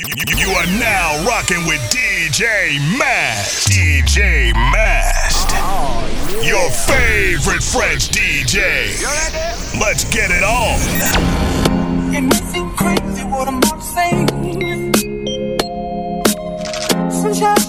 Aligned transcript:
You 0.00 0.50
are 0.50 0.66
now 0.78 1.24
rocking 1.26 1.66
with 1.66 1.80
DJ 1.90 2.78
Mast. 2.98 3.68
DJ 3.68 4.52
Mast. 4.54 5.50
Your 6.46 6.70
favorite 6.70 7.64
French 7.64 8.08
DJ. 8.08 8.94
Let's 9.80 10.04
get 10.14 10.30
it 10.30 10.44
on. 10.44 10.78
Crazy 12.76 13.24
what 13.24 13.48
I'm 13.48 13.56
about 13.58 13.80
to 13.80 13.86
say. 13.86 14.10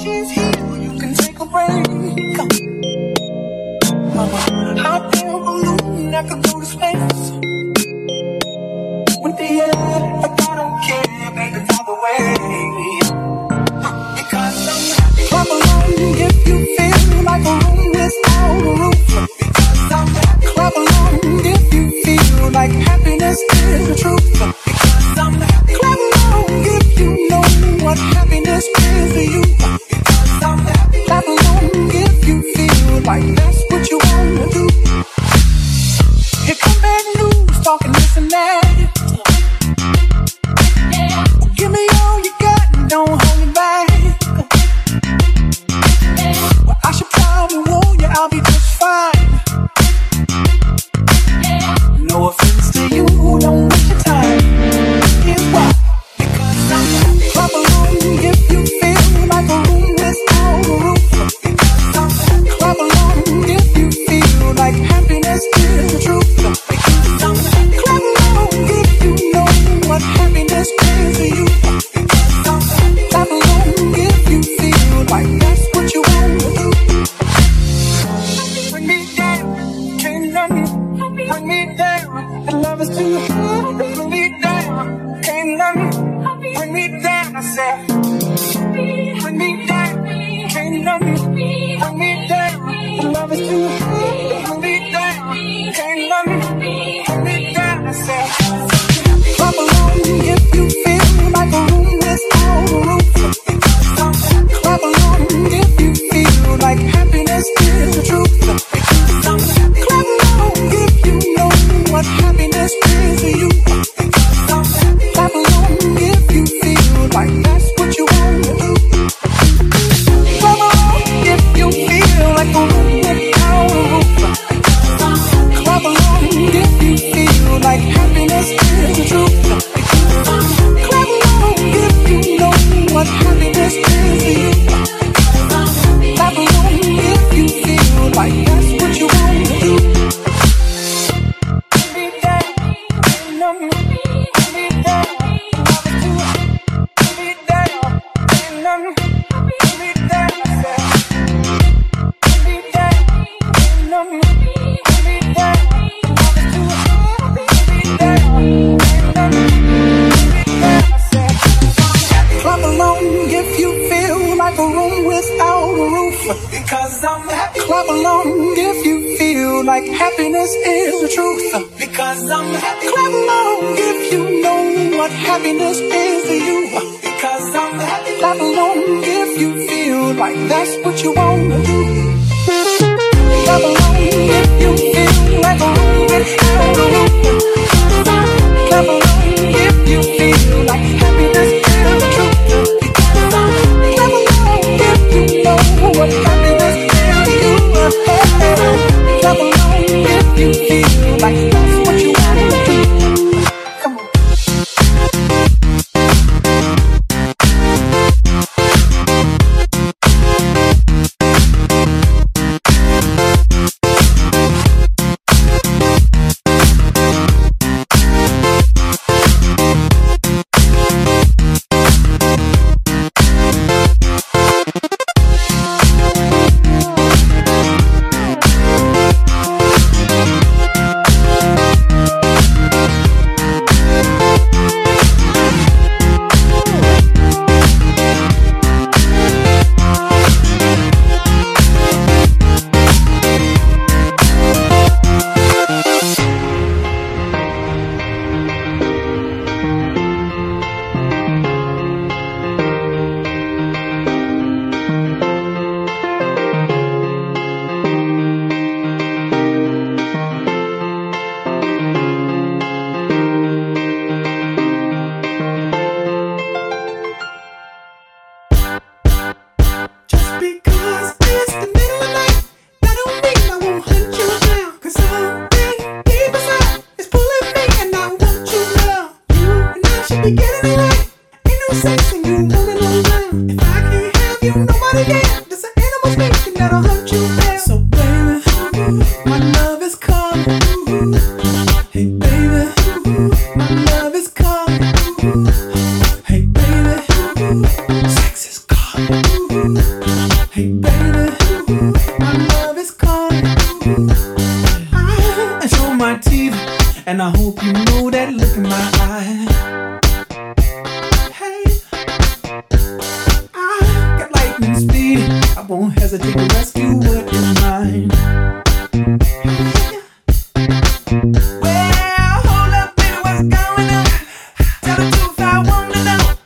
She's 0.04 0.30
here. 0.30 0.52
You 0.78 1.00
can 1.00 1.16
take 1.16 1.40
a 1.40 1.46
break. 1.46 1.90
Mama, 4.14 4.38
a 4.78 5.00
balloon. 5.40 6.14
I 6.14 6.22
go 6.28 6.60
to 6.60 6.66
space. 6.66 7.32
With 9.20 9.36
the 9.38 9.62
air. 9.66 10.09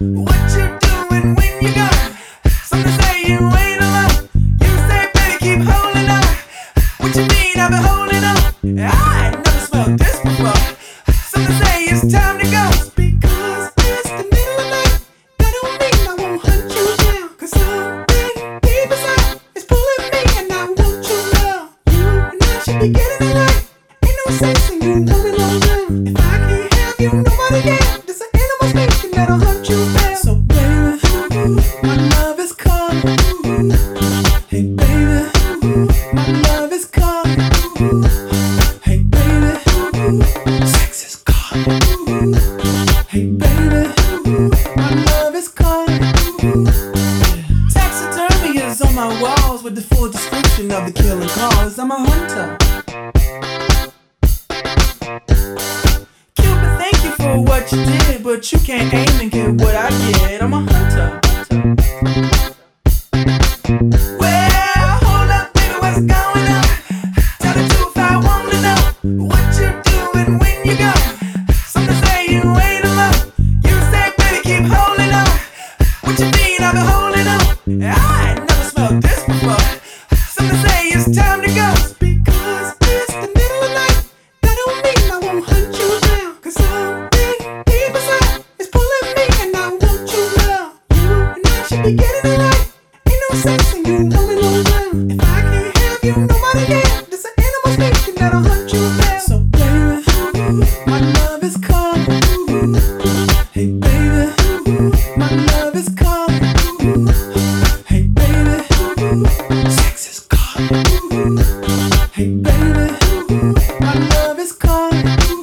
What? 0.03 0.52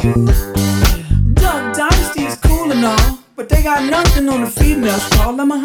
Duck 0.01 1.77
Dynasty 1.77 2.25
is 2.25 2.37
cool 2.37 2.73
and 2.73 2.87
all, 2.87 3.19
but 3.37 3.51
they 3.51 3.63
got 3.63 3.85
nothing 3.85 4.31
on 4.31 4.41
the 4.41 4.51
females. 4.51 5.07
Call 5.11 5.35
them 5.35 5.51
a 5.51 5.59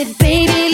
Man, 0.00 0.72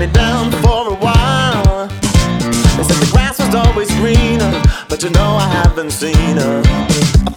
been 0.00 0.12
down 0.14 0.50
for 0.62 0.88
a 0.88 0.94
while. 0.94 1.86
They 1.86 2.84
said 2.84 2.96
the 2.96 3.08
grass 3.12 3.38
was 3.38 3.54
always 3.54 3.90
greener, 3.96 4.62
but 4.88 5.02
you 5.02 5.10
know 5.10 5.36
I 5.36 5.46
haven't 5.46 5.90
seen 5.90 6.38
her. 6.38 7.29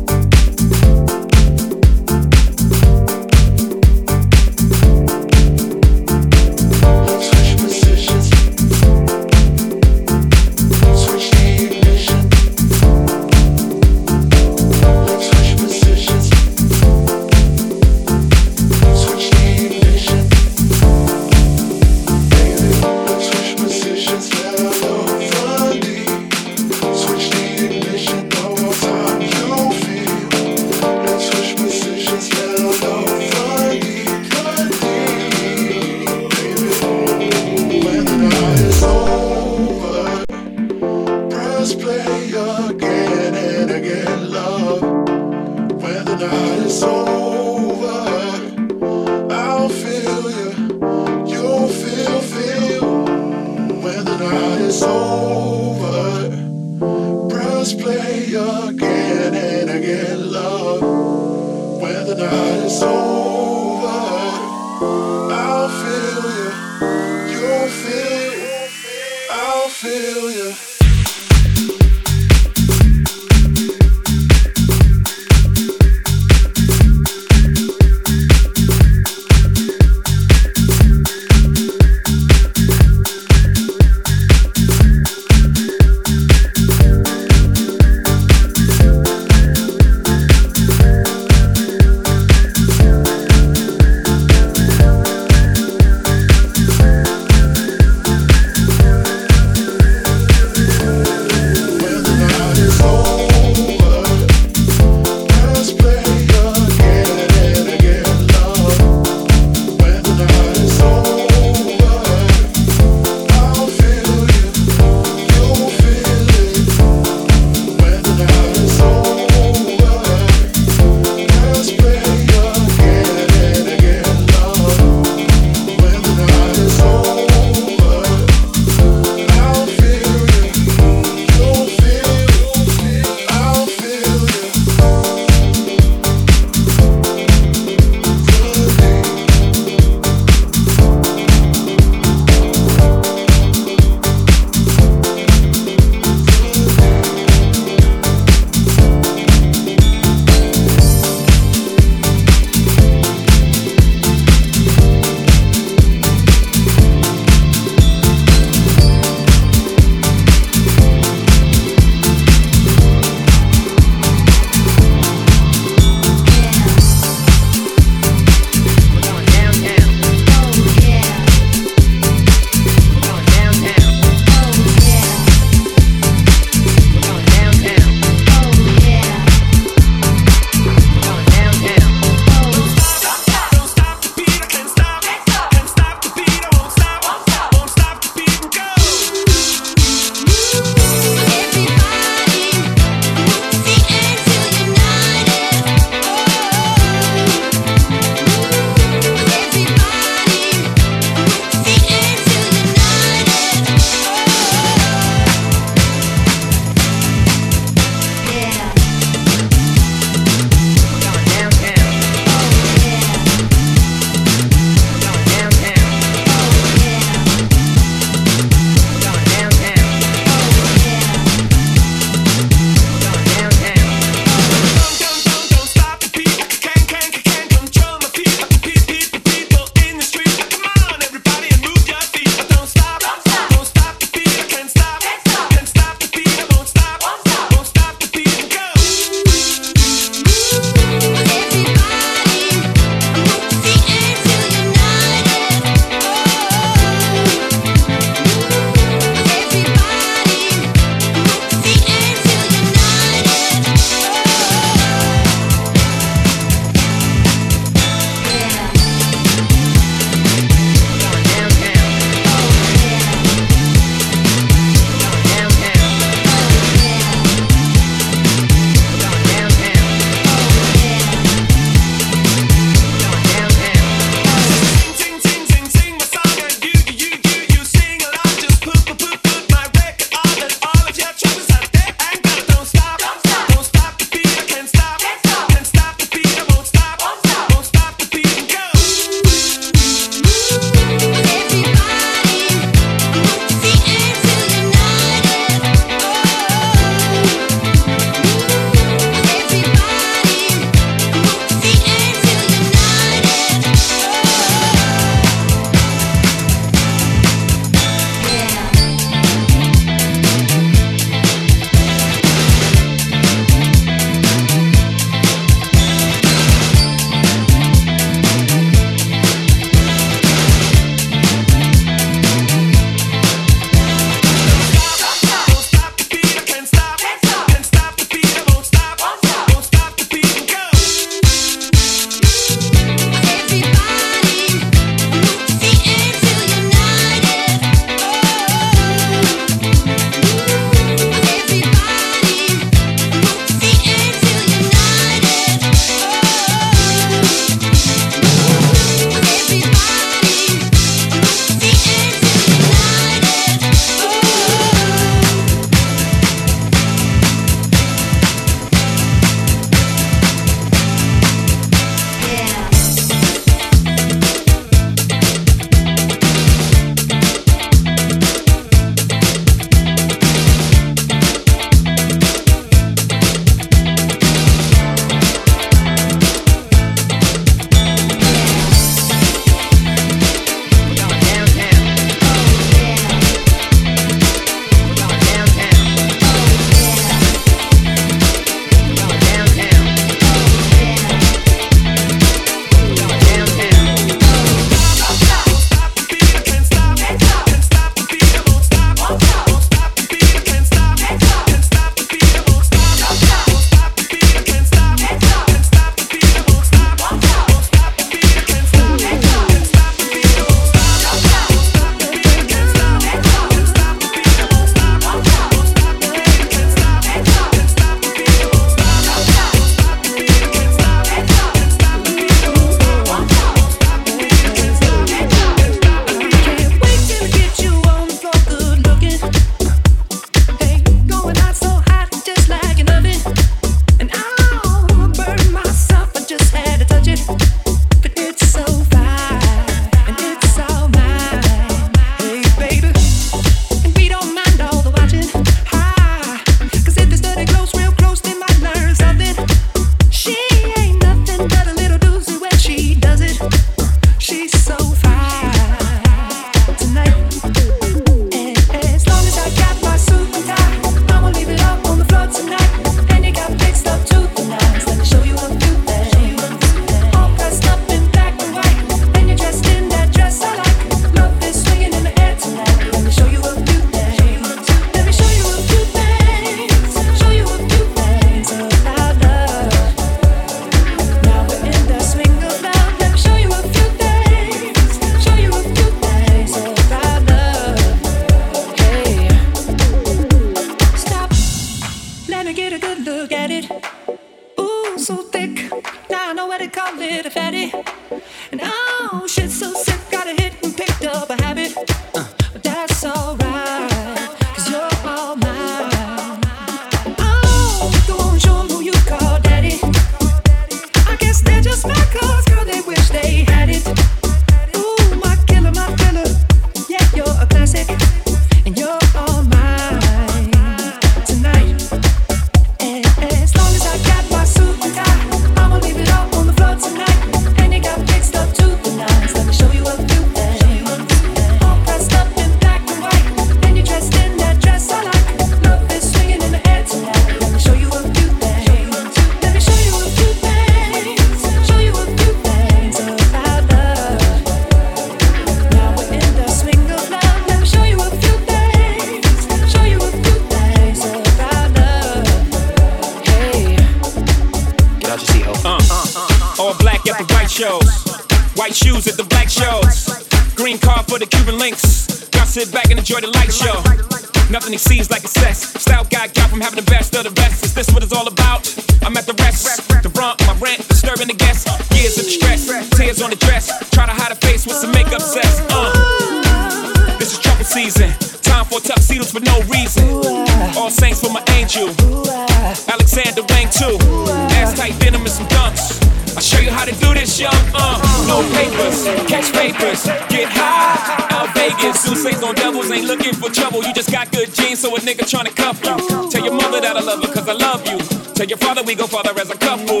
papers, 588.52 589.04
catch 589.30 589.52
papers, 589.52 590.04
get 590.28 590.48
high. 590.50 591.26
Out 591.30 591.54
Vegas, 591.54 592.04
Sousa's 592.04 592.42
on 592.42 592.54
devils, 592.54 592.90
ain't 592.90 593.06
looking 593.06 593.32
for 593.32 593.50
trouble. 593.50 593.82
You 593.84 593.94
just 593.94 594.10
got 594.10 594.30
good 594.32 594.52
genes, 594.52 594.80
so 594.80 594.94
a 594.96 595.00
nigga 595.00 595.24
tryna 595.24 595.54
cuff 595.54 595.78
you. 595.84 596.30
Tell 596.30 596.44
your 596.44 596.54
mother 596.54 596.80
that 596.80 596.96
I 596.96 597.00
love 597.00 597.22
her, 597.24 597.32
cause 597.32 597.48
I 597.48 597.54
love 597.54 597.86
you. 597.86 597.98
Tell 598.34 598.46
your 598.46 598.58
father 598.58 598.82
we 598.82 598.94
go 598.94 599.06
father 599.06 599.32
as 599.40 599.50
a 599.50 599.56
couple. 599.56 600.00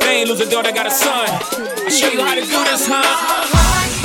They 0.00 0.20
ain't 0.20 0.28
losing 0.28 0.50
daughter, 0.50 0.72
got 0.72 0.86
a 0.86 0.90
son. 0.90 1.28
i 1.28 1.88
show 1.88 2.08
you 2.08 2.20
how 2.20 2.34
to 2.34 2.40
do 2.40 2.46
this, 2.46 2.86
huh? 2.86 4.03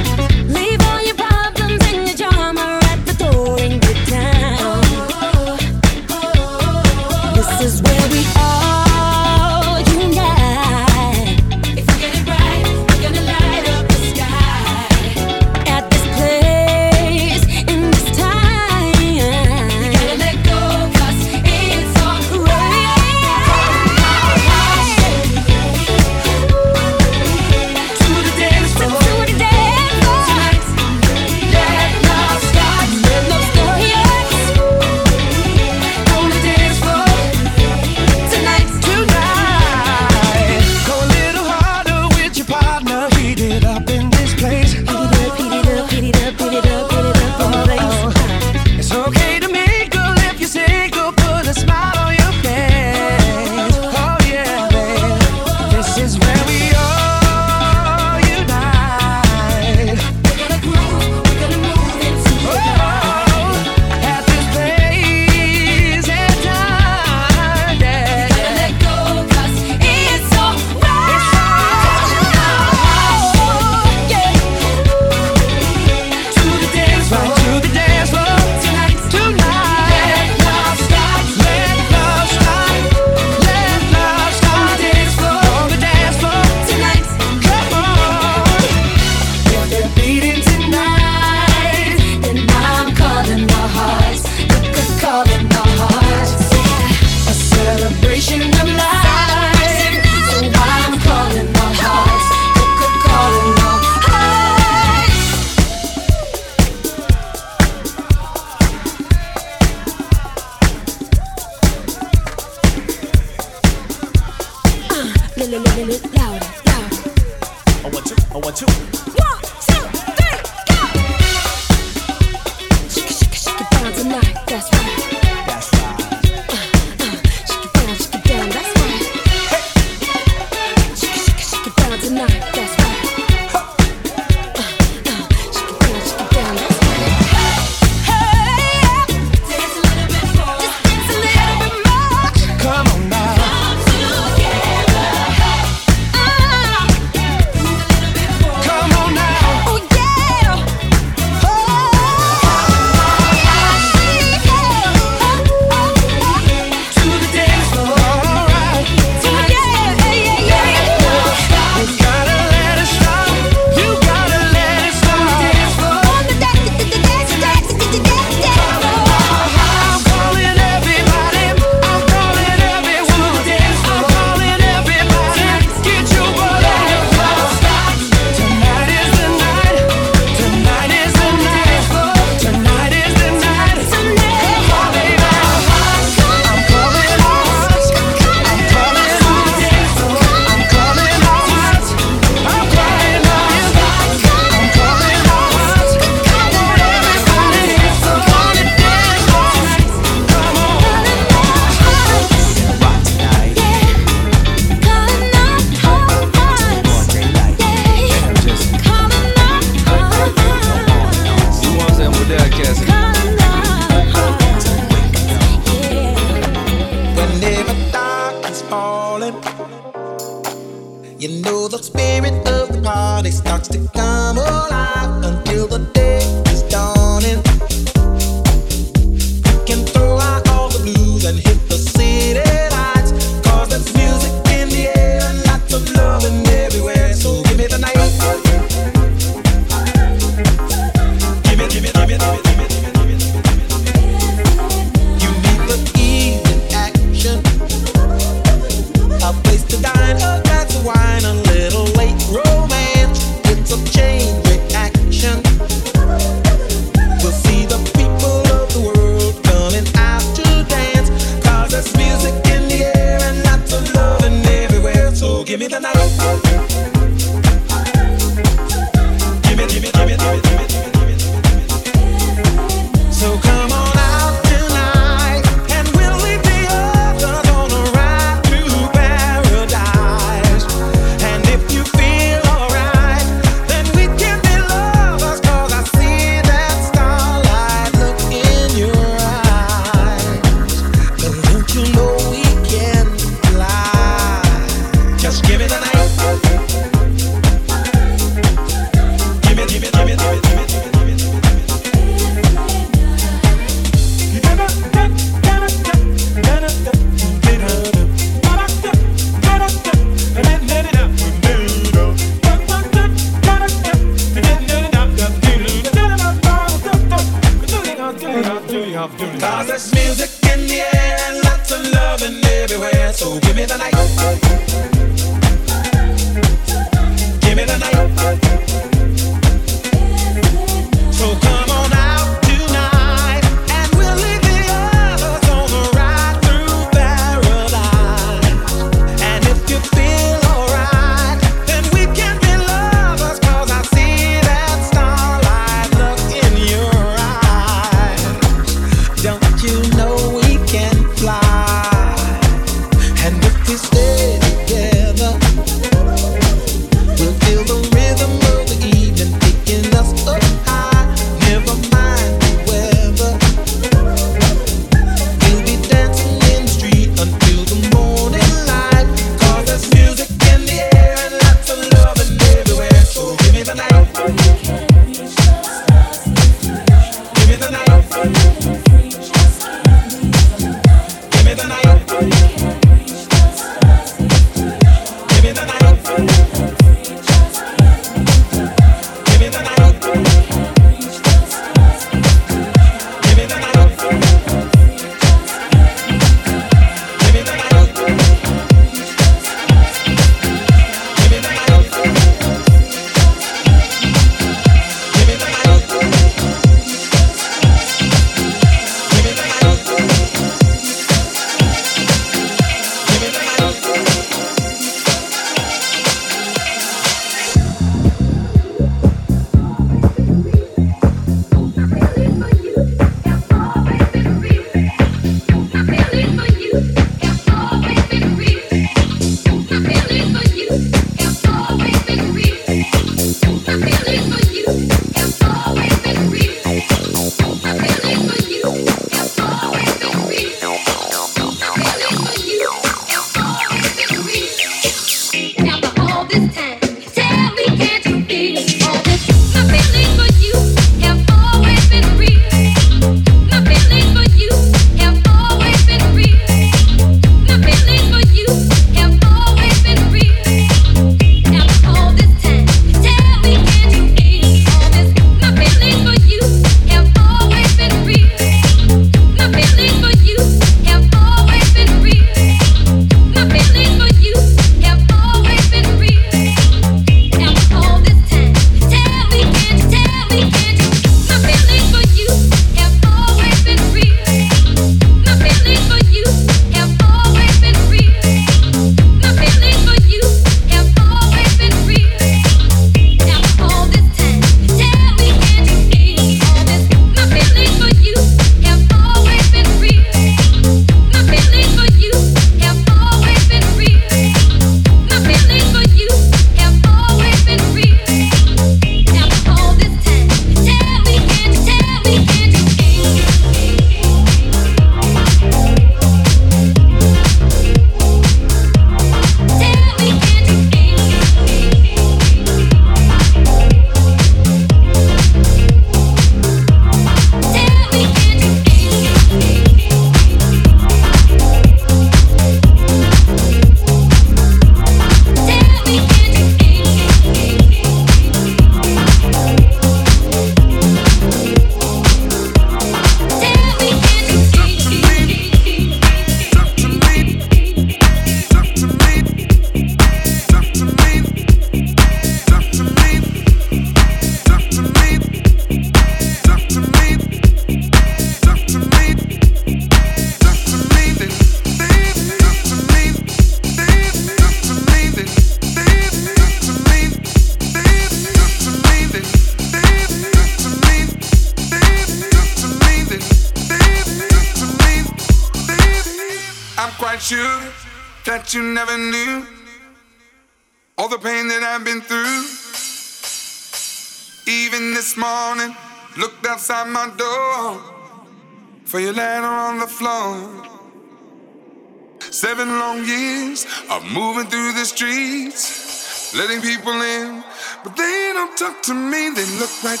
of 593.90 594.04
moving 594.12 594.46
through 594.46 594.72
the 594.72 594.84
streets, 594.84 596.34
letting 596.34 596.60
people 596.60 596.92
in, 596.92 597.42
but 597.84 597.96
they 597.96 598.30
don't 598.34 598.56
talk 598.56 598.82
to 598.82 598.94
me. 598.94 599.30
They 599.30 599.46
look 599.58 599.72
like 599.82 600.00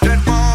dead 0.00 0.24
bodies. 0.24 0.45